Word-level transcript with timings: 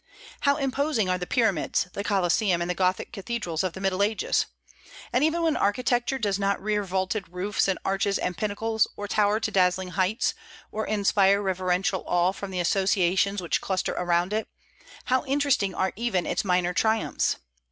How 0.39 0.57
imposing 0.57 1.09
are 1.09 1.19
the 1.19 1.27
pyramids, 1.27 1.85
the 1.93 2.03
Coliseum, 2.03 2.59
and 2.59 2.67
the 2.67 2.73
Gothic 2.73 3.13
cathedrals 3.13 3.63
of 3.63 3.73
the 3.73 3.79
Middle 3.79 4.01
Ages! 4.01 4.47
And 5.13 5.23
even 5.23 5.43
when 5.43 5.55
architecture 5.55 6.17
does 6.17 6.39
not 6.39 6.59
rear 6.59 6.81
vaulted 6.83 7.29
roofs 7.29 7.67
and 7.67 7.77
arches 7.85 8.17
and 8.17 8.35
pinnacles, 8.35 8.87
or 8.97 9.07
tower 9.07 9.39
to 9.39 9.51
dazzling 9.51 9.89
heights, 9.89 10.33
or 10.71 10.87
inspire 10.87 11.39
reverential 11.39 12.03
awe 12.07 12.31
from 12.31 12.49
the 12.49 12.59
associations 12.59 13.43
which 13.43 13.61
cluster 13.61 13.91
around 13.93 14.33
it, 14.33 14.47
how 15.05 15.23
interesting 15.25 15.75
are 15.75 15.93
even 15.95 16.25
its 16.25 16.43
minor 16.43 16.73
triumphs! 16.73 17.35